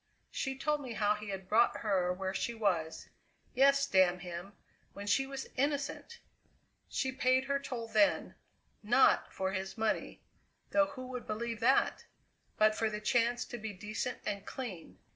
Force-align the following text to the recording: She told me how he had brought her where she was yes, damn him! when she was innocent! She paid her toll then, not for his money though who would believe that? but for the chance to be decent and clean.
She 0.31 0.57
told 0.57 0.81
me 0.81 0.93
how 0.93 1.13
he 1.13 1.29
had 1.29 1.47
brought 1.47 1.81
her 1.81 2.11
where 2.11 2.33
she 2.33 2.55
was 2.55 3.09
yes, 3.53 3.85
damn 3.85 4.17
him! 4.17 4.53
when 4.93 5.05
she 5.05 5.27
was 5.27 5.47
innocent! 5.57 6.17
She 6.89 7.11
paid 7.11 7.43
her 7.45 7.59
toll 7.59 7.87
then, 7.87 8.33
not 8.81 9.31
for 9.31 9.51
his 9.51 9.77
money 9.77 10.23
though 10.71 10.87
who 10.87 11.05
would 11.09 11.27
believe 11.27 11.59
that? 11.59 12.05
but 12.57 12.73
for 12.73 12.89
the 12.89 12.99
chance 12.99 13.45
to 13.45 13.59
be 13.59 13.73
decent 13.73 14.17
and 14.25 14.43
clean. 14.43 14.97